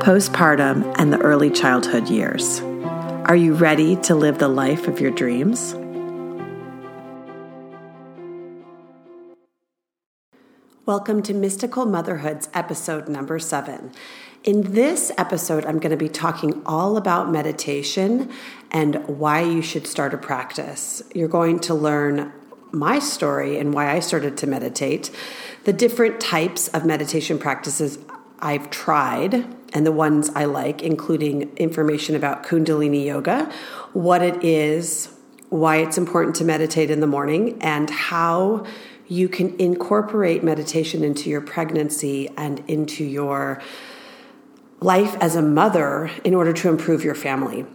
[0.00, 2.60] postpartum, and the early childhood years.
[3.26, 5.74] Are you ready to live the life of your dreams?
[10.86, 13.92] Welcome to Mystical Motherhood's episode number seven.
[14.42, 18.30] In this episode, I'm going to be talking all about meditation
[18.70, 21.02] and why you should start a practice.
[21.14, 22.32] You're going to learn
[22.72, 25.10] my story and why I started to meditate,
[25.64, 27.98] the different types of meditation practices
[28.38, 33.50] I've tried and the ones I like, including information about Kundalini Yoga,
[33.92, 35.12] what it is,
[35.48, 38.64] why it's important to meditate in the morning, and how
[39.08, 43.60] you can incorporate meditation into your pregnancy and into your
[44.80, 47.66] life as a mother in order to improve your family.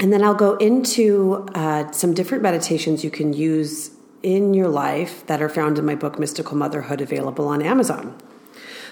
[0.00, 3.90] And then I'll go into uh, some different meditations you can use
[4.22, 8.16] in your life that are found in my book, Mystical Motherhood, available on Amazon.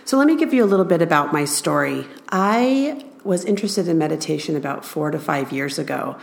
[0.07, 2.07] So, let me give you a little bit about my story.
[2.29, 6.17] I was interested in meditation about four to five years ago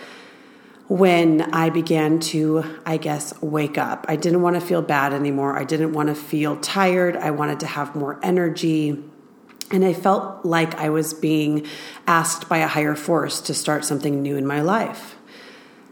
[0.88, 4.06] when I began to, I guess, wake up.
[4.08, 5.60] I didn't want to feel bad anymore.
[5.60, 7.18] I didn't want to feel tired.
[7.18, 9.04] I wanted to have more energy.
[9.70, 11.68] And I felt like I was being
[12.08, 15.18] asked by a higher force to start something new in my life.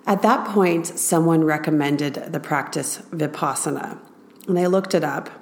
[0.08, 4.00] At that point, someone recommended the practice Vipassana.
[4.47, 5.41] And I looked it up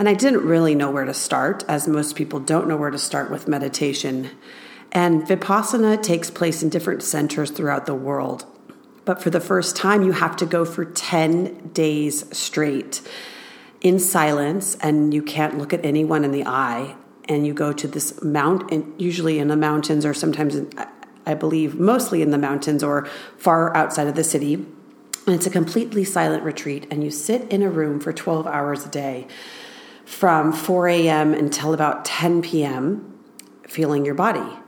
[0.00, 2.96] and I didn't really know where to start, as most people don't know where to
[2.96, 4.30] start with meditation.
[4.92, 8.46] And Vipassana takes place in different centers throughout the world.
[9.04, 13.02] But for the first time, you have to go for 10 days straight
[13.82, 16.96] in silence, and you can't look at anyone in the eye.
[17.28, 20.70] And you go to this mountain, usually in the mountains, or sometimes, in,
[21.26, 23.04] I believe, mostly in the mountains or
[23.36, 24.54] far outside of the city.
[24.54, 28.86] And it's a completely silent retreat, and you sit in a room for 12 hours
[28.86, 29.26] a day
[30.10, 31.32] from 4 a.m.
[31.32, 33.16] until about 10 p.m.,
[33.68, 34.58] feeling your body.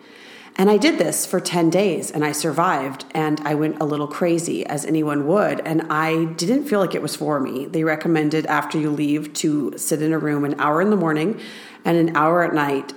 [0.54, 4.06] And I did this for 10 days and I survived and I went a little
[4.06, 5.60] crazy, as anyone would.
[5.60, 7.66] And I didn't feel like it was for me.
[7.66, 11.40] They recommended after you leave to sit in a room an hour in the morning
[11.84, 12.92] and an hour at night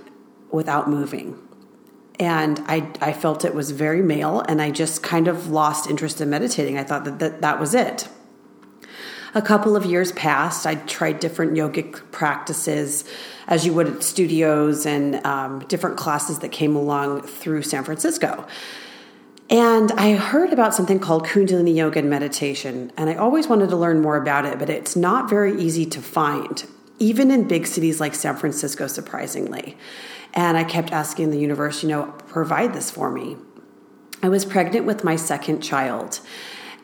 [0.52, 1.42] without moving.
[2.20, 6.22] And I, I felt it was very male and I just kind of lost interest
[6.22, 6.78] in meditating.
[6.78, 8.08] I thought that that, that was it
[9.36, 10.66] a couple of years passed.
[10.66, 13.04] I tried different yogic practices,
[13.48, 18.48] as you would at studios and um, different classes that came along through San Francisco.
[19.50, 23.76] And I heard about something called Kundalini Yoga and meditation, and I always wanted to
[23.76, 26.66] learn more about it, but it's not very easy to find,
[26.98, 29.78] even in big cities like San Francisco, surprisingly.
[30.34, 33.38] And I kept asking the universe, you know, provide this for me.
[34.24, 36.22] I was pregnant with my second child,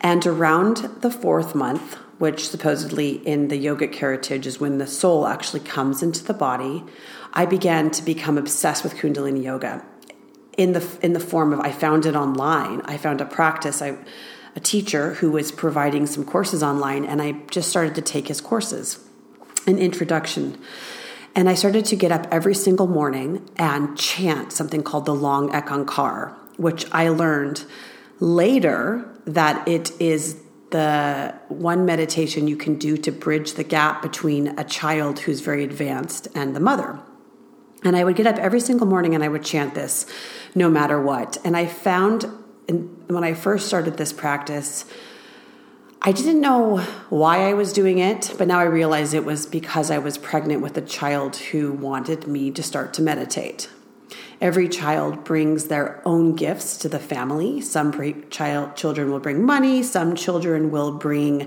[0.02, 5.26] and around the fourth month, which supposedly in the yogic heritage is when the soul
[5.26, 6.84] actually comes into the body,
[7.32, 9.84] I began to become obsessed with Kundalini yoga.
[10.58, 12.82] In the in the form of I found it online.
[12.84, 13.80] I found a practice.
[13.80, 13.96] I
[14.54, 18.40] a teacher who was providing some courses online, and I just started to take his
[18.40, 18.98] courses,
[19.66, 20.58] an introduction.
[21.34, 25.54] And I started to get up every single morning and chant something called the long
[25.54, 27.64] Ek Ong Kar, which I learned
[28.22, 30.40] later that it is
[30.70, 35.64] the one meditation you can do to bridge the gap between a child who's very
[35.64, 37.00] advanced and the mother.
[37.84, 40.06] And I would get up every single morning and I would chant this
[40.54, 41.36] no matter what.
[41.44, 42.30] And I found
[43.08, 44.84] when I first started this practice,
[46.00, 46.78] I didn't know
[47.10, 50.62] why I was doing it, but now I realize it was because I was pregnant
[50.62, 53.68] with a child who wanted me to start to meditate.
[54.42, 57.60] Every child brings their own gifts to the family.
[57.60, 57.92] Some
[58.28, 61.46] child children will bring money, some children will bring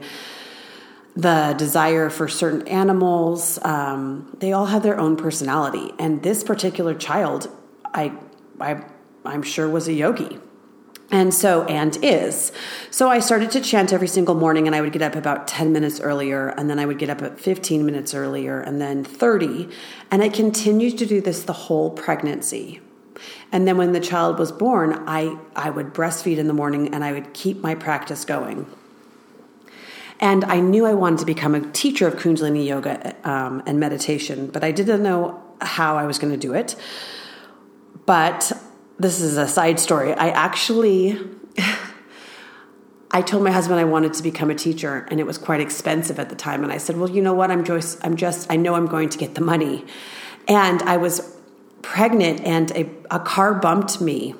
[1.13, 3.59] the desire for certain animals.
[3.63, 7.49] Um, they all have their own personality, and this particular child,
[7.93, 8.13] I,
[8.61, 8.81] I,
[9.25, 10.39] I'm sure was a yogi.
[11.11, 12.53] And so, and is.
[12.91, 15.73] So I started to chant every single morning, and I would get up about 10
[15.73, 19.69] minutes earlier, and then I would get up at 15 minutes earlier, and then 30.
[20.09, 22.79] And I continued to do this the whole pregnancy.
[23.55, 27.05] And then when the child was born, I, I would breastfeed in the morning and
[27.05, 28.65] I would keep my practice going.
[30.19, 34.47] And I knew I wanted to become a teacher of Kundalini yoga um, and meditation,
[34.47, 36.75] but I didn't know how I was going to do it.
[38.05, 38.51] But
[38.99, 40.11] this is a side story.
[40.11, 41.17] I actually
[43.11, 46.19] I told my husband I wanted to become a teacher and it was quite expensive
[46.19, 47.51] at the time and I said, "Well, you know what?
[47.51, 49.85] I'm just I'm just I know I'm going to get the money."
[50.49, 51.34] And I was
[51.85, 54.33] pregnant and a, a car bumped me.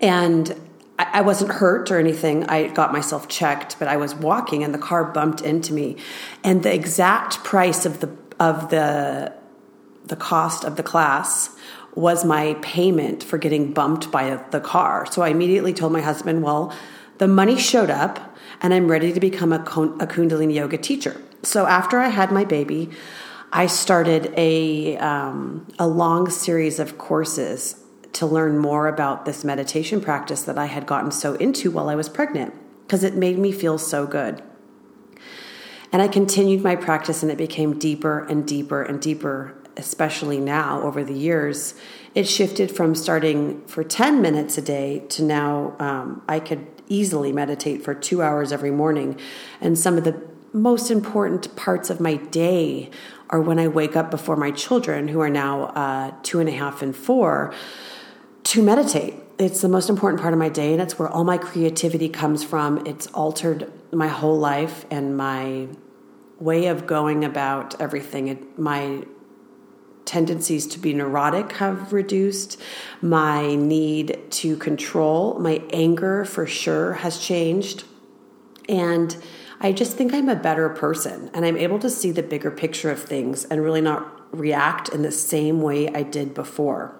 [0.00, 0.54] And
[0.96, 2.44] I, I wasn't hurt or anything.
[2.44, 5.96] I got myself checked, but I was walking and the car bumped into me.
[6.44, 9.32] And the exact price of the of the
[10.04, 11.50] the cost of the class
[11.96, 15.04] was my payment for getting bumped by the car.
[15.10, 16.72] So I immediately told my husband, well,
[17.18, 21.20] the money showed up and I'm ready to become a, a Kundalini yoga teacher.
[21.42, 22.90] So after I had my baby,
[23.52, 27.82] I started a, um, a long series of courses
[28.14, 31.94] to learn more about this meditation practice that I had gotten so into while I
[31.94, 32.54] was pregnant
[32.86, 34.42] because it made me feel so good.
[35.92, 40.82] And I continued my practice and it became deeper and deeper and deeper especially now
[40.82, 41.74] over the years,
[42.14, 47.32] it shifted from starting for 10 minutes a day to now um, I could easily
[47.32, 49.20] meditate for two hours every morning.
[49.60, 50.20] And some of the
[50.52, 52.90] most important parts of my day
[53.30, 56.52] are when I wake up before my children, who are now uh, two and a
[56.52, 57.52] half and four,
[58.44, 59.14] to meditate.
[59.38, 62.42] It's the most important part of my day, and it's where all my creativity comes
[62.44, 62.86] from.
[62.86, 65.68] It's altered my whole life and my
[66.38, 68.28] way of going about everything.
[68.28, 69.04] It, my
[70.04, 72.60] tendencies to be neurotic have reduced.
[73.02, 77.84] My need to control, my anger for sure has changed.
[78.68, 79.16] And
[79.60, 82.90] I just think I'm a better person and I'm able to see the bigger picture
[82.90, 86.94] of things and really not react in the same way I did before.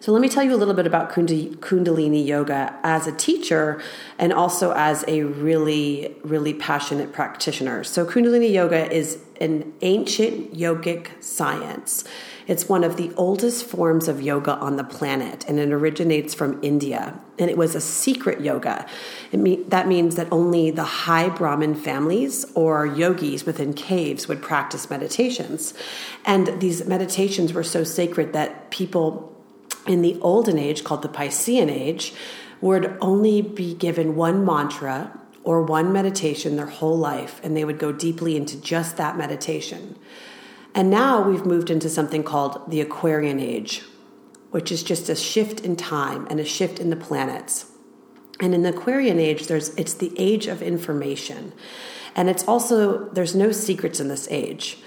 [0.00, 3.80] So, let me tell you a little bit about Kundalini Yoga as a teacher
[4.18, 7.84] and also as a really, really passionate practitioner.
[7.84, 12.04] So, Kundalini Yoga is an ancient yogic science.
[12.46, 16.58] It's one of the oldest forms of yoga on the planet, and it originates from
[16.62, 17.20] India.
[17.38, 18.86] And it was a secret yoga.
[19.32, 24.90] Mean, that means that only the high Brahmin families or yogis within caves would practice
[24.90, 25.74] meditations.
[26.24, 29.30] And these meditations were so sacred that people
[29.86, 32.14] in the olden age, called the Piscean age,
[32.60, 37.78] would only be given one mantra or one meditation their whole life, and they would
[37.78, 39.96] go deeply into just that meditation.
[40.74, 43.82] And now we've moved into something called the Aquarian age,
[44.50, 47.66] which is just a shift in time and a shift in the planets.
[48.40, 51.52] And in the Aquarian age, there's it's the age of information.
[52.16, 54.78] And it's also there's no secrets in this age.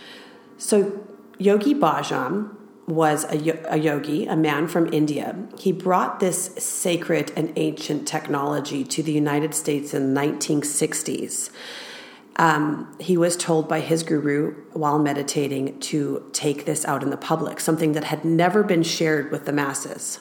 [0.57, 1.05] So
[1.37, 2.56] Yogi Bhajan,
[2.87, 5.35] was a, a, yogi, a man from India.
[5.59, 11.49] He brought this sacred and ancient technology to the United States in the 1960s.
[12.37, 17.17] Um, he was told by his guru while meditating to take this out in the
[17.17, 20.19] public, something that had never been shared with the masses.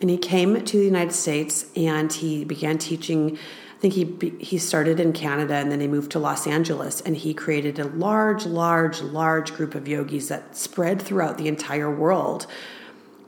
[0.00, 3.36] And he came to the United States and he began teaching
[3.80, 7.32] think he he started in Canada and then he moved to Los Angeles and he
[7.32, 12.46] created a large, large, large group of yogis that spread throughout the entire world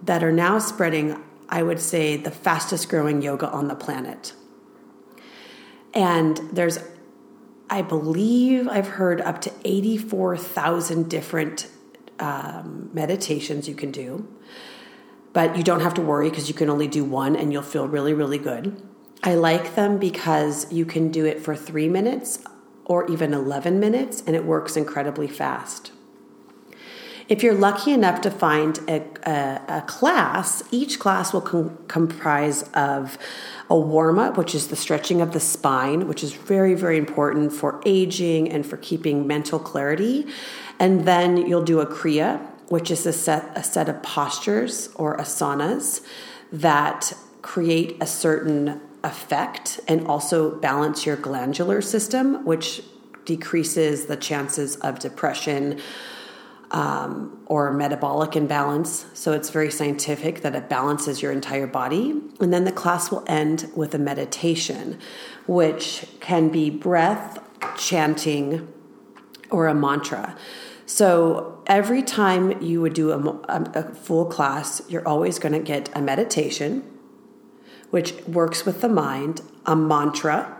[0.02, 4.34] that are now spreading, I would say, the fastest growing yoga on the planet.
[5.94, 6.78] And there's,
[7.70, 11.68] I believe I've heard up to 84,000 different
[12.18, 14.28] um, meditations you can do.
[15.32, 17.88] But you don't have to worry because you can only do one and you'll feel
[17.88, 18.80] really, really good.
[19.22, 22.42] I like them because you can do it for three minutes
[22.84, 25.92] or even 11 minutes, and it works incredibly fast.
[27.28, 32.64] If you're lucky enough to find a, a, a class, each class will com- comprise
[32.74, 33.16] of
[33.70, 37.52] a warm up, which is the stretching of the spine, which is very, very important
[37.52, 40.26] for aging and for keeping mental clarity.
[40.80, 45.16] And then you'll do a Kriya, which is a set, a set of postures or
[45.16, 46.04] asanas
[46.50, 52.82] that create a certain effect and also balance your glandular system, which
[53.24, 55.80] decreases the chances of depression
[56.70, 59.06] um, or metabolic imbalance.
[59.12, 62.20] So it's very scientific that it balances your entire body.
[62.40, 64.98] And then the class will end with a meditation,
[65.46, 67.38] which can be breath,
[67.76, 68.72] chanting,
[69.50, 70.36] or a mantra.
[70.86, 75.90] So every time you would do a, a full class, you're always going to get
[75.94, 76.91] a meditation
[77.92, 80.56] which works with the mind, a mantra,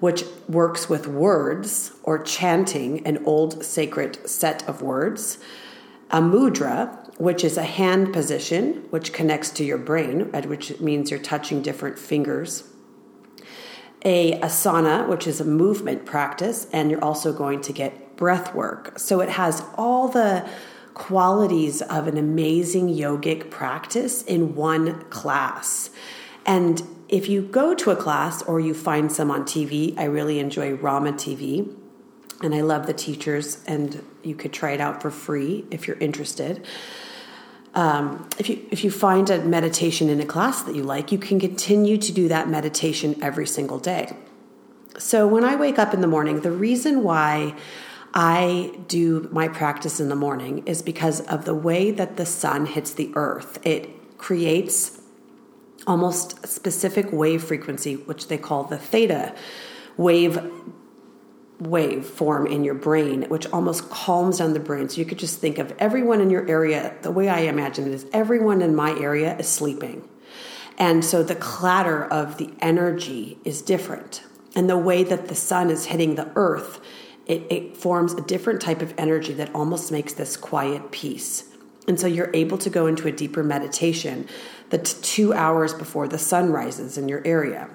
[0.00, 5.36] which works with words or chanting an old sacred set of words,
[6.10, 11.20] a mudra, which is a hand position which connects to your brain, which means you're
[11.20, 12.64] touching different fingers,
[14.02, 18.98] a asana, which is a movement practice, and you're also going to get breath work.
[18.98, 20.48] So it has all the
[20.94, 25.90] qualities of an amazing yogic practice in one class.
[26.46, 30.38] And if you go to a class or you find some on TV, I really
[30.38, 31.74] enjoy Rama TV
[32.42, 35.98] and I love the teachers, and you could try it out for free if you're
[35.98, 36.64] interested.
[37.74, 41.18] Um, if you if you find a meditation in a class that you like, you
[41.18, 44.14] can continue to do that meditation every single day.
[44.98, 47.54] So when I wake up in the morning, the reason why
[48.12, 52.66] I do my practice in the morning is because of the way that the sun
[52.66, 53.58] hits the earth.
[53.64, 55.00] It creates
[55.86, 59.34] almost specific wave frequency, which they call the theta
[59.96, 60.38] wave
[61.60, 64.88] wave form in your brain, which almost calms down the brain.
[64.88, 66.94] So you could just think of everyone in your area.
[67.02, 70.08] The way I imagine it is everyone in my area is sleeping.
[70.78, 74.22] And so the clatter of the energy is different.
[74.54, 76.80] And the way that the sun is hitting the earth,
[77.26, 81.44] it, it forms a different type of energy that almost makes this quiet peace.
[81.88, 84.28] And so you're able to go into a deeper meditation
[84.70, 87.68] that's two hours before the sun rises in your area.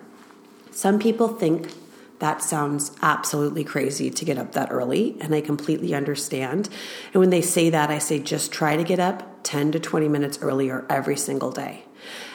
[0.71, 1.71] Some people think
[2.19, 6.69] that sounds absolutely crazy to get up that early, and I completely understand.
[7.13, 10.07] And when they say that, I say just try to get up 10 to 20
[10.07, 11.83] minutes earlier every single day.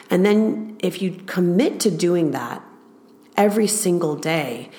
[0.09, 2.63] And then if you commit to doing that
[3.35, 4.69] every single day,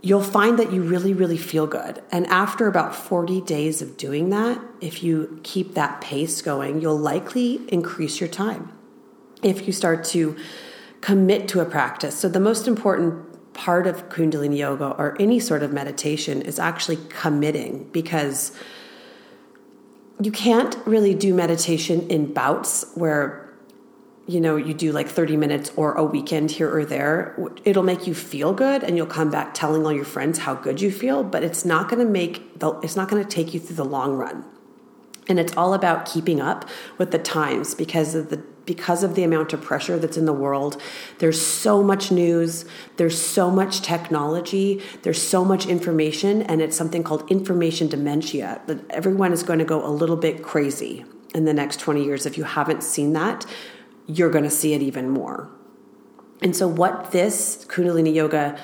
[0.00, 2.02] you'll find that you really, really feel good.
[2.10, 6.98] And after about 40 days of doing that, if you keep that pace going, you'll
[6.98, 8.72] likely increase your time.
[9.42, 10.36] If you start to
[11.00, 12.18] commit to a practice.
[12.18, 16.98] So, the most important part of Kundalini yoga or any sort of meditation is actually
[17.08, 18.52] committing because
[20.20, 23.47] you can't really do meditation in bouts where
[24.28, 28.06] you know you do like 30 minutes or a weekend here or there it'll make
[28.06, 31.24] you feel good and you'll come back telling all your friends how good you feel
[31.24, 33.84] but it's not going to make the, it's not going to take you through the
[33.84, 34.44] long run
[35.28, 36.68] and it's all about keeping up
[36.98, 40.32] with the times because of the because of the amount of pressure that's in the
[40.32, 40.78] world.
[41.20, 42.66] There's so much news,
[42.98, 48.60] there's so much technology, there's so much information, and it's something called information dementia.
[48.66, 52.26] That everyone is going to go a little bit crazy in the next 20 years.
[52.26, 53.46] If you haven't seen that,
[54.08, 55.48] you're going to see it even more.
[56.42, 58.58] And so, what this Kundalini Yoga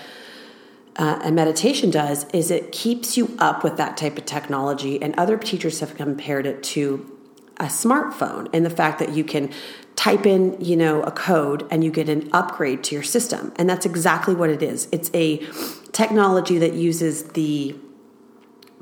[0.97, 5.01] uh, and meditation does is it keeps you up with that type of technology.
[5.03, 7.11] And other teachers have compared it to
[7.57, 9.53] a smartphone and the fact that you can
[9.97, 13.53] type in, you know, a code and you get an upgrade to your system.
[13.57, 14.89] And that's exactly what it is.
[14.93, 15.39] It's a
[15.93, 17.77] technology that uses the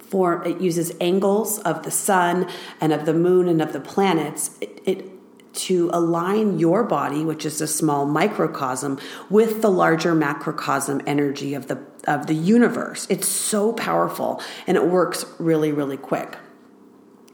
[0.00, 2.47] for it uses angles of the sun
[2.83, 4.50] and of the moon and of the planets.
[4.61, 5.12] It, it
[5.52, 11.68] to align your body, which is a small microcosm, with the larger macrocosm energy of
[11.68, 13.06] the of the universe.
[13.09, 16.37] It's so powerful and it works really, really quick.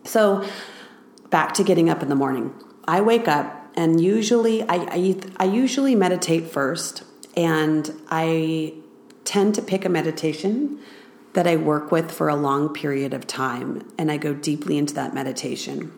[0.04, 0.46] So
[1.30, 2.52] back to getting up in the morning.
[2.86, 7.02] I wake up and usually I, I, I usually meditate first
[7.36, 8.74] and I
[9.24, 10.80] tend to pick a meditation
[11.34, 14.94] that I work with for a long period of time and I go deeply into
[14.94, 15.92] that meditation.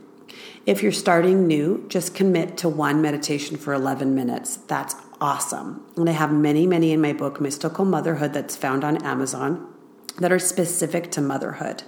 [0.66, 4.56] If you're starting new, just commit to one meditation for 11 minutes.
[4.56, 5.84] That's awesome.
[5.96, 9.66] And I have many, many in my book, Mystical Motherhood, that's found on Amazon
[10.18, 11.82] that are specific to motherhood.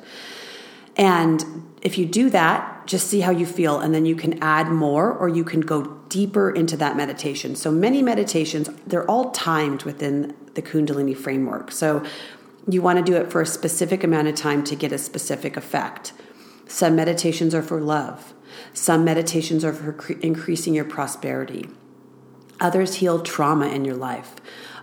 [0.97, 4.69] And if you do that, just see how you feel, and then you can add
[4.69, 7.57] more or you can go deeper into that meditation.
[7.57, 11.73] So many meditations, they're all timed within the Kundalini framework.
[11.73, 12.05] So
[12.69, 15.57] you want to do it for a specific amount of time to get a specific
[15.57, 16.13] effect.
[16.67, 18.35] Some meditations are for love,
[18.73, 21.69] some meditations are for cre- increasing your prosperity.
[22.61, 24.37] Others heal trauma in your life.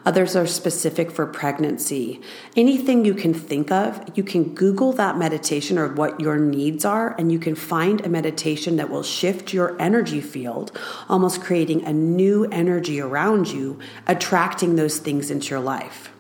[0.06, 2.22] Others are specific for pregnancy.
[2.56, 7.16] Anything you can think of, you can Google that meditation or what your needs are,
[7.18, 10.72] and you can find a meditation that will shift your energy field,
[11.10, 16.12] almost creating a new energy around you, attracting those things into your life.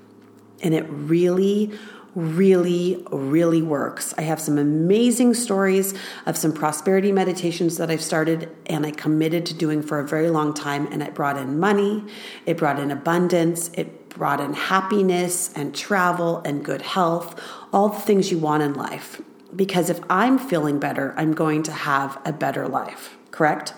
[0.61, 1.71] And it really,
[2.15, 4.13] really, really works.
[4.17, 5.93] I have some amazing stories
[6.25, 10.29] of some prosperity meditations that I've started and I committed to doing for a very
[10.29, 10.87] long time.
[10.91, 12.03] And it brought in money,
[12.45, 17.39] it brought in abundance, it brought in happiness and travel and good health,
[17.71, 19.21] all the things you want in life.
[19.55, 23.73] Because if I'm feeling better, I'm going to have a better life, correct?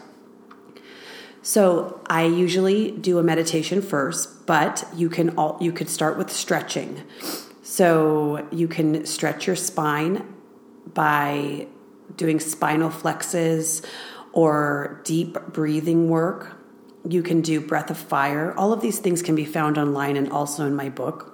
[1.43, 6.31] So I usually do a meditation first, but you can all you could start with
[6.31, 7.01] stretching.
[7.71, 10.35] So you can stretch your spine
[10.93, 11.67] by
[12.17, 13.85] doing spinal flexes
[14.33, 16.57] or deep breathing work.
[17.07, 18.53] You can do breath of fire.
[18.57, 21.33] All of these things can be found online and also in my book.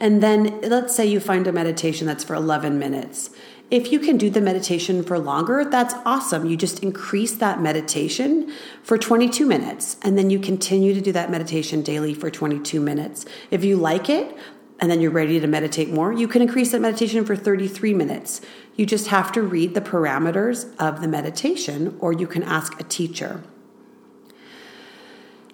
[0.00, 3.30] And then let's say you find a meditation that's for 11 minutes
[3.70, 6.44] If you can do the meditation for longer, that's awesome.
[6.44, 8.52] You just increase that meditation
[8.82, 13.24] for 22 minutes and then you continue to do that meditation daily for 22 minutes.
[13.50, 14.36] If you like it,
[14.80, 18.40] and then you're ready to meditate more, you can increase that meditation for 33 minutes.
[18.74, 22.84] You just have to read the parameters of the meditation, or you can ask a
[22.84, 23.42] teacher.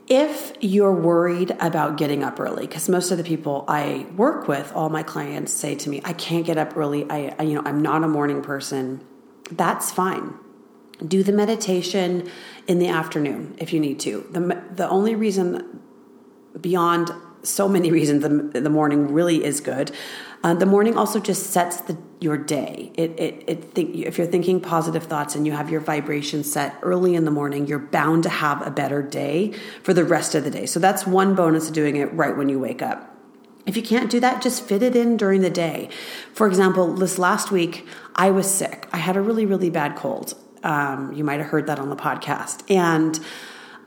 [0.08, 4.72] If you're worried about getting up early, because most of the people I work with,
[4.74, 7.08] all my clients say to me, "I can't get up early.
[7.08, 9.00] I, I you know, I'm not a morning person."
[9.52, 10.34] That's fine.
[11.06, 12.28] Do the meditation
[12.66, 14.26] in the afternoon if you need to.
[14.32, 15.80] The the only reason
[16.60, 19.92] beyond so many reasons the, the morning really is good.
[20.42, 22.90] Uh, the morning also just sets the, your day.
[22.94, 26.76] It, it, it think, if you're thinking positive thoughts and you have your vibration set
[26.82, 30.44] early in the morning, you're bound to have a better day for the rest of
[30.44, 30.64] the day.
[30.64, 33.06] So that's one bonus of doing it right when you wake up.
[33.66, 35.90] If you can't do that, just fit it in during the day.
[36.32, 38.88] For example, this last week, I was sick.
[38.92, 40.34] I had a really, really bad cold.
[40.62, 42.68] Um, you might have heard that on the podcast.
[42.70, 43.20] And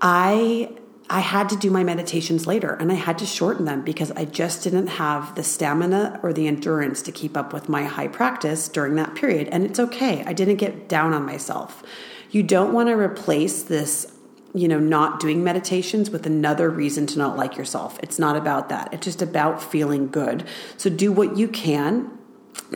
[0.02, 0.70] I
[1.10, 4.26] I had to do my meditations later and I had to shorten them because I
[4.26, 8.70] just didn't have the stamina or the endurance to keep up with my high practice
[8.70, 9.50] during that period.
[9.50, 10.24] And it's okay.
[10.26, 11.84] I didn't get down on myself.
[12.32, 14.12] You don't want to replace this,
[14.54, 18.00] you know, not doing meditations with another reason to not like yourself.
[18.02, 18.94] It's not about that.
[18.94, 20.46] It's just about feeling good.
[20.78, 22.18] So do what you can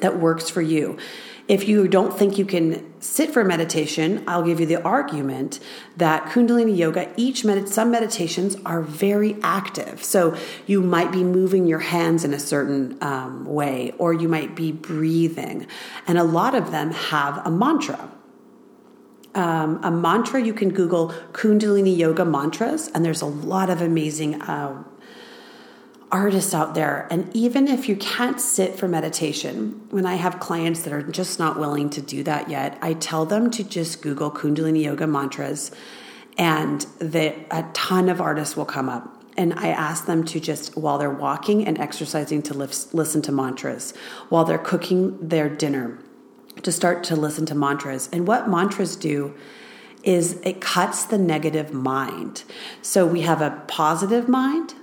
[0.01, 0.97] that works for you.
[1.47, 5.61] If you don't think you can sit for meditation, I'll give you the argument
[5.95, 10.03] that Kundalini yoga, each med- some meditations are very active.
[10.03, 10.35] So
[10.65, 14.73] you might be moving your hands in a certain um, way, or you might be
[14.73, 15.67] breathing.
[16.05, 18.11] And a lot of them have a mantra.
[19.33, 24.41] Um, a mantra, you can Google Kundalini yoga mantras, and there's a lot of amazing.
[24.41, 24.83] Uh,
[26.11, 27.07] artists out there.
[27.11, 31.37] And even if you can't sit for meditation, when I have clients that are just
[31.37, 35.71] not willing to do that yet, I tell them to just Google Kundalini Yoga mantras,
[36.37, 39.13] and the, a ton of artists will come up.
[39.35, 43.93] And I ask them to just, while they're walking and exercising, to listen to mantras,
[44.29, 45.99] while they're cooking their dinner,
[46.63, 48.09] to start to listen to mantras.
[48.11, 49.35] And what mantras do
[50.03, 52.43] is it cuts the negative mind.
[52.81, 54.73] So we have a positive mind,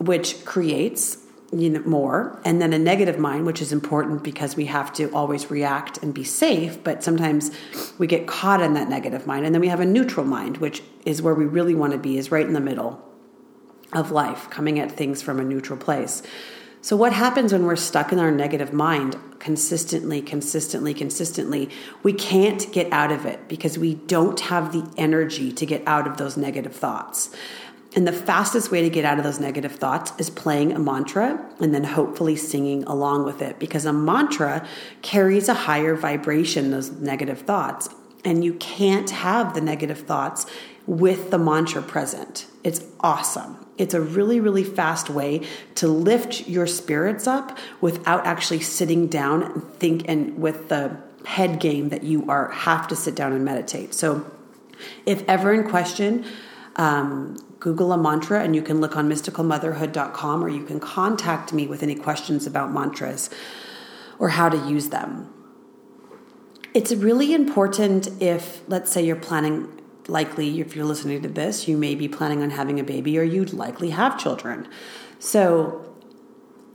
[0.00, 1.18] which creates
[1.50, 5.10] you know more and then a negative mind which is important because we have to
[5.12, 7.50] always react and be safe but sometimes
[7.98, 9.46] we get caught in that negative mind.
[9.46, 12.18] And then we have a neutral mind which is where we really want to be
[12.18, 13.02] is right in the middle
[13.92, 16.22] of life coming at things from a neutral place.
[16.80, 21.70] So what happens when we're stuck in our negative mind consistently consistently consistently?
[22.02, 26.06] We can't get out of it because we don't have the energy to get out
[26.06, 27.34] of those negative thoughts
[27.98, 31.44] and the fastest way to get out of those negative thoughts is playing a mantra
[31.58, 34.64] and then hopefully singing along with it because a mantra
[35.02, 37.88] carries a higher vibration, those negative thoughts.
[38.24, 40.46] And you can't have the negative thoughts
[40.86, 42.46] with the mantra present.
[42.62, 43.66] It's awesome.
[43.78, 45.40] It's a really, really fast way
[45.74, 51.58] to lift your spirits up without actually sitting down and think and with the head
[51.58, 53.92] game that you are have to sit down and meditate.
[53.92, 54.24] So
[55.04, 56.24] if ever in question,
[56.76, 61.66] um, Google a mantra and you can look on mysticalmotherhood.com or you can contact me
[61.66, 63.30] with any questions about mantras
[64.18, 65.32] or how to use them.
[66.74, 71.76] It's really important if, let's say, you're planning, likely, if you're listening to this, you
[71.76, 74.68] may be planning on having a baby or you'd likely have children.
[75.18, 75.84] So,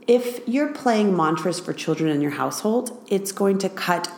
[0.06, 4.10] if you're playing mantras for children in your household, it's going to cut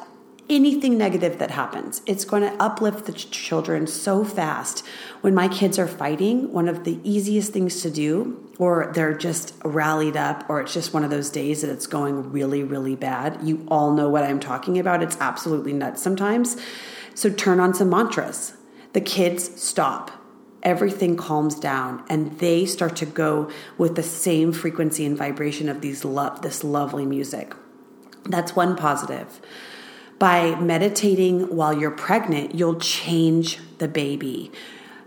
[0.49, 2.03] anything negative that happens.
[2.07, 4.85] It's going to uplift the ch- children so fast.
[5.21, 9.55] When my kids are fighting, one of the easiest things to do, or they're just
[9.65, 13.41] rallied up, or it's just one of those days that it's going really, really bad.
[13.43, 15.03] You all know what I'm talking about.
[15.03, 16.57] It's absolutely nuts sometimes.
[17.15, 18.55] So turn on some mantras.
[18.93, 20.11] The kids stop.
[20.63, 25.81] Everything calms down and they start to go with the same frequency and vibration of
[25.81, 27.55] these love this lovely music.
[28.25, 29.41] That's one positive
[30.19, 34.51] by meditating while you're pregnant, you'll change the baby.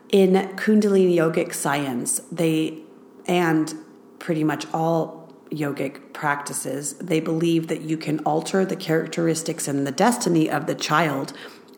[0.10, 2.80] In Kundalini yogic science, they
[3.26, 3.74] and
[4.20, 9.92] pretty much all yogic practices, they believe that you can alter the characteristics and the
[9.92, 11.34] destiny of the child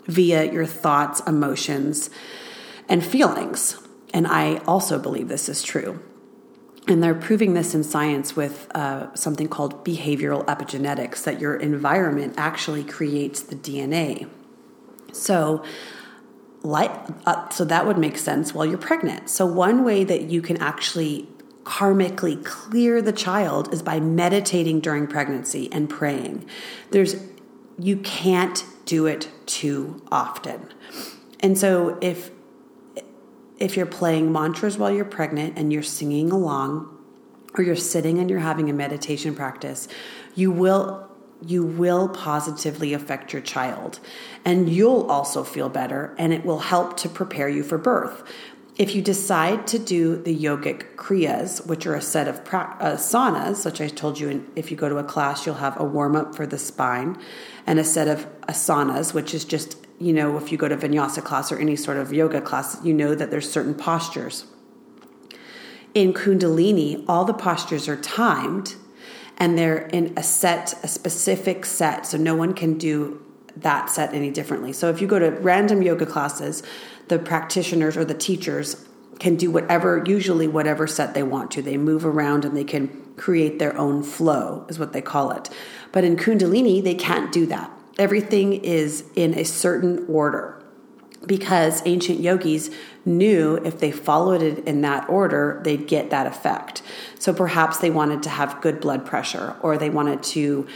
[0.08, 2.10] via your thoughts, emotions,
[2.90, 3.78] and feelings.
[4.14, 6.02] And I also believe this is true.
[6.88, 12.34] And they're proving this in science with uh, something called behavioral epigenetics that your environment
[12.38, 14.28] actually creates the DNA.
[15.14, 15.64] So,
[16.64, 16.92] like,
[17.26, 19.30] uh, so that would make sense while you're pregnant.
[19.30, 21.28] So, one way that you can actually
[21.64, 26.46] karmically clear the child is by meditating during pregnancy and praying.
[26.90, 27.16] There's
[27.78, 30.68] you can't do it too often.
[31.40, 32.32] And so if
[33.62, 36.98] if you're playing mantras while you're pregnant and you're singing along
[37.54, 39.88] or you're sitting and you're having a meditation practice,
[40.36, 41.08] you will
[41.44, 44.00] you will positively affect your child
[44.46, 48.24] and you'll also feel better and it will help to prepare you for birth.
[48.78, 52.96] If you decide to do the yogic kriyas, which are a set of pra- uh,
[52.96, 55.84] asanas, which I told you, in, if you go to a class, you'll have a
[55.84, 57.18] warm up for the spine,
[57.68, 61.24] and a set of asanas, which is just, you know, if you go to vinyasa
[61.24, 64.46] class or any sort of yoga class, you know that there's certain postures.
[65.94, 68.76] In Kundalini, all the postures are timed
[69.38, 73.24] and they're in a set, a specific set, so no one can do
[73.58, 74.74] that set any differently.
[74.74, 76.64] So if you go to random yoga classes,
[77.10, 78.88] the practitioners or the teachers
[79.20, 81.62] can do whatever, usually whatever set they want to.
[81.62, 82.88] They move around and they can
[83.18, 85.50] create their own flow, is what they call it.
[85.92, 87.72] But in Kundalini, they can't do that.
[88.02, 90.60] Everything is in a certain order
[91.28, 92.72] because ancient yogis
[93.06, 96.82] knew if they followed it in that order, they'd get that effect.
[97.20, 100.68] So perhaps they wanted to have good blood pressure or they wanted to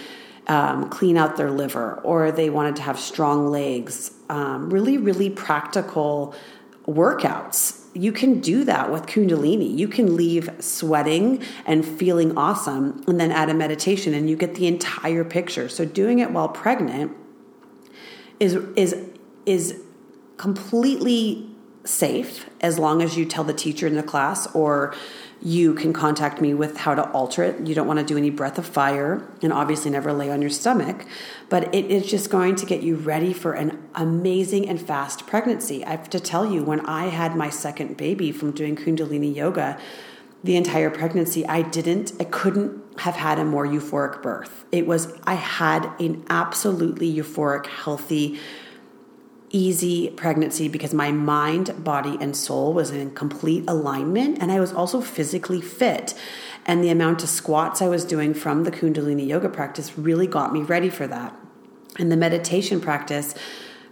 [0.45, 4.11] um, clean out their liver, or they wanted to have strong legs.
[4.29, 6.35] Um, really, really practical
[6.85, 7.84] workouts.
[7.95, 9.75] You can do that with Kundalini.
[9.75, 14.55] You can leave sweating and feeling awesome, and then add a meditation, and you get
[14.55, 15.69] the entire picture.
[15.69, 17.13] So, doing it while pregnant
[18.39, 18.95] is is
[19.45, 19.81] is
[20.37, 21.49] completely
[21.85, 24.93] safe as long as you tell the teacher in the class or
[25.45, 27.67] you can contact me with how to alter it.
[27.67, 30.49] You don't want to do any breath of fire and obviously never lay on your
[30.49, 31.05] stomach,
[31.49, 35.85] but it is just going to get you ready for an amazing and fast pregnancy.
[35.85, 39.79] I have to tell you, when I had my second baby from doing Kundalini yoga,
[40.43, 44.65] the entire pregnancy, I didn't, I couldn't have had a more euphoric birth.
[44.71, 48.39] It was, I had an absolutely euphoric, healthy,
[49.55, 54.37] easy pregnancy because my mind, body, and soul was in complete alignment.
[54.41, 56.13] And I was also physically fit.
[56.65, 60.51] And the amount of squats I was doing from the Kundalini yoga practice really got
[60.51, 61.33] me ready for that.
[61.97, 63.33] And the meditation practice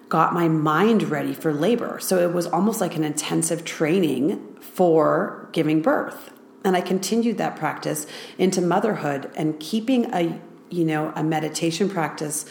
[0.10, 1.98] got my mind ready for labor.
[2.00, 6.32] So it was almost like an intensive training for giving birth.
[6.66, 8.06] And I continued that practice
[8.38, 12.46] into motherhood and keeping a you know a meditation practice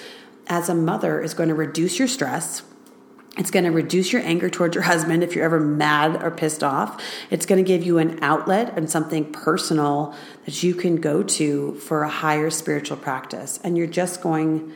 [0.46, 2.62] as a mother is going to reduce your stress
[3.38, 6.62] it's going to reduce your anger towards your husband if you're ever mad or pissed
[6.62, 7.03] off.
[7.31, 10.14] It's going to give you an outlet and something personal
[10.45, 13.59] that you can go to for a higher spiritual practice.
[13.64, 14.75] And you're just going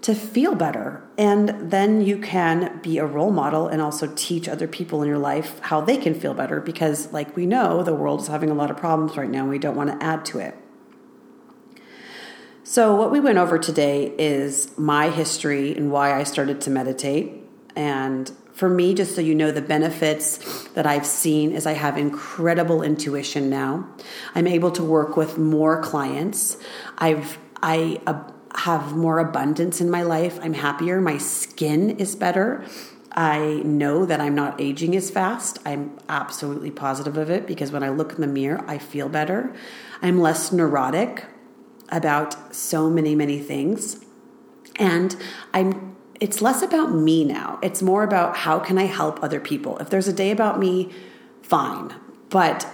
[0.00, 1.06] to feel better.
[1.18, 5.18] And then you can be a role model and also teach other people in your
[5.18, 8.54] life how they can feel better because, like we know, the world is having a
[8.54, 9.40] lot of problems right now.
[9.40, 10.54] And we don't want to add to it.
[12.64, 17.39] So, what we went over today is my history and why I started to meditate
[17.76, 21.96] and for me, just so you know, the benefits that I've seen is I have
[21.96, 23.88] incredible intuition now.
[24.34, 26.58] I'm able to work with more clients.
[26.98, 28.22] I've I uh,
[28.54, 30.38] have more abundance in my life.
[30.42, 31.00] I'm happier.
[31.00, 32.64] My skin is better.
[33.12, 35.58] I know that I'm not aging as fast.
[35.64, 39.54] I'm absolutely positive of it because when I look in the mirror, I feel better.
[40.00, 41.24] I'm less neurotic
[41.88, 44.04] about so many, many things.
[44.76, 45.16] And
[45.52, 47.58] I'm it's less about me now.
[47.62, 49.78] It's more about how can I help other people.
[49.78, 50.90] If there's a day about me,
[51.42, 51.94] fine.
[52.28, 52.66] But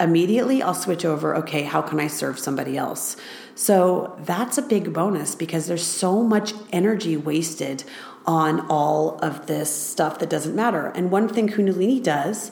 [0.00, 3.16] immediately I'll switch over, okay, how can I serve somebody else?
[3.54, 7.84] So that's a big bonus because there's so much energy wasted
[8.26, 10.88] on all of this stuff that doesn't matter.
[10.94, 12.50] And one thing Kundalini does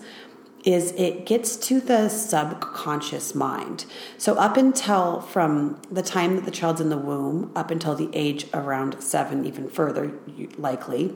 [0.64, 3.84] is it gets to the subconscious mind.
[4.16, 8.10] So, up until from the time that the child's in the womb, up until the
[8.12, 10.12] age around seven, even further
[10.56, 11.14] likely,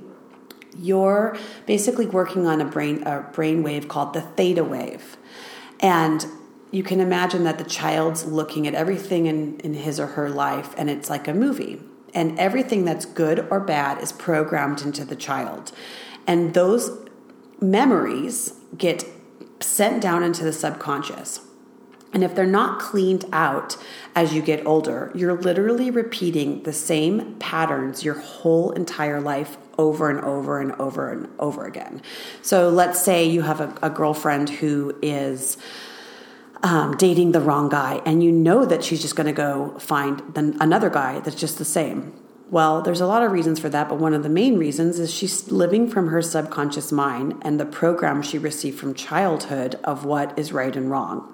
[0.79, 5.17] you're basically working on a brain a brain wave called the theta wave,
[5.81, 6.27] and
[6.71, 10.75] you can imagine that the child's looking at everything in, in his or her life,
[10.79, 11.81] and it's like a movie.
[12.15, 15.73] And everything that's good or bad is programmed into the child.
[16.27, 16.91] And those
[17.61, 19.05] memories get
[19.63, 21.41] sent down into the subconscious.
[22.13, 23.77] And if they're not cleaned out
[24.15, 30.11] as you get older, you're literally repeating the same patterns your whole entire life over
[30.11, 32.03] and over and over and over again.
[32.43, 35.57] So let's say you have a, a girlfriend who is
[36.63, 40.21] um, dating the wrong guy, and you know that she's just going to go find
[40.35, 42.15] the, another guy that's just the same.
[42.53, 45.11] Well, there's a lot of reasons for that, but one of the main reasons is
[45.11, 50.39] she's living from her subconscious mind and the program she received from childhood of what
[50.39, 51.33] is right and wrong.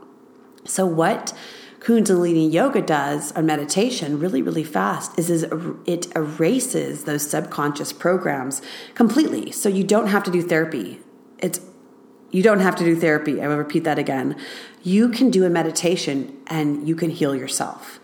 [0.65, 1.37] So, what
[1.81, 7.93] Kundalini yoga does on meditation really, really fast is, is er, it erases those subconscious
[7.93, 8.63] programs
[8.95, 9.51] completely.
[9.51, 11.01] So you don't have to do therapy.
[11.39, 11.61] It's
[12.31, 13.43] you don't have to do therapy.
[13.43, 14.37] I will repeat that again.
[14.85, 17.99] You can do a meditation and you can heal yourself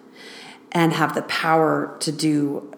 [0.72, 2.74] and have the power to do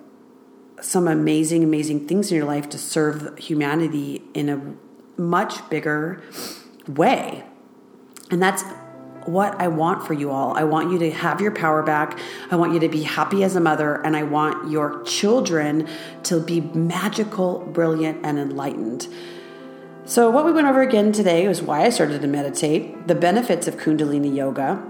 [0.81, 6.23] some amazing, amazing things in your life to serve humanity in a much bigger
[6.87, 7.45] way.
[8.31, 8.63] And that's
[9.25, 10.57] what I want for you all.
[10.57, 12.19] I want you to have your power back.
[12.51, 15.89] I want you to be happy as a mother, and I want your children
[16.25, 19.09] to be magical, brilliant, and enlightened.
[20.05, 23.67] So, what we went over again today was why I started to meditate, the benefits
[23.67, 24.81] of Kundalini Yoga.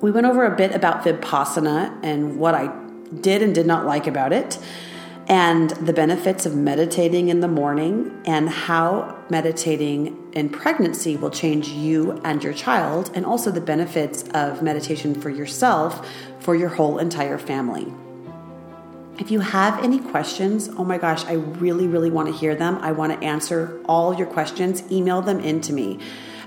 [0.00, 2.68] We went over a bit about Vipassana and what I
[3.20, 4.58] did and did not like about it
[5.28, 11.68] and the benefits of meditating in the morning and how meditating in pregnancy will change
[11.68, 16.98] you and your child, and also the benefits of meditation for yourself for your whole
[16.98, 17.92] entire family.
[19.18, 22.76] If you have any questions, oh my gosh, I really, really want to hear them.
[22.78, 24.84] I want to answer all your questions.
[24.92, 25.98] Email them in to me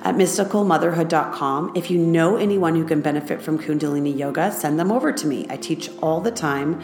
[0.04, 1.74] at mysticalmotherhood.com.
[1.76, 5.46] If you know anyone who can benefit from Kundalini Yoga, send them over to me.
[5.50, 6.82] I teach all the time.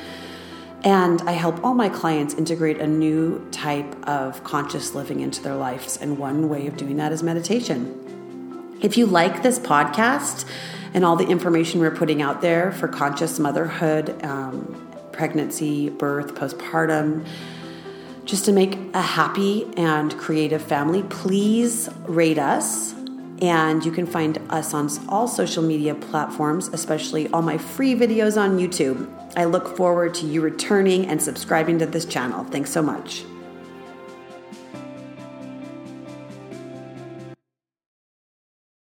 [0.83, 5.55] And I help all my clients integrate a new type of conscious living into their
[5.55, 5.97] lives.
[5.97, 8.77] And one way of doing that is meditation.
[8.81, 10.45] If you like this podcast
[10.93, 17.25] and all the information we're putting out there for conscious motherhood, um, pregnancy, birth, postpartum,
[18.25, 22.94] just to make a happy and creative family, please rate us.
[23.41, 28.39] And you can find us on all social media platforms, especially all my free videos
[28.39, 29.09] on YouTube.
[29.35, 32.45] I look forward to you returning and subscribing to this channel.
[32.45, 33.25] Thanks so much.